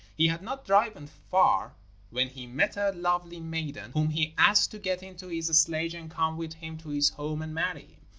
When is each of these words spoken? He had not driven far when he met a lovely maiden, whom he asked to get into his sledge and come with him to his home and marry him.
He 0.17 0.29
had 0.29 0.41
not 0.41 0.65
driven 0.65 1.05
far 1.05 1.75
when 2.09 2.29
he 2.29 2.47
met 2.47 2.75
a 2.75 2.89
lovely 2.91 3.39
maiden, 3.39 3.91
whom 3.91 4.09
he 4.09 4.33
asked 4.35 4.71
to 4.71 4.79
get 4.79 5.03
into 5.03 5.27
his 5.27 5.45
sledge 5.61 5.93
and 5.93 6.09
come 6.09 6.37
with 6.37 6.53
him 6.53 6.75
to 6.79 6.89
his 6.89 7.09
home 7.09 7.43
and 7.43 7.53
marry 7.53 7.85
him. 7.85 7.99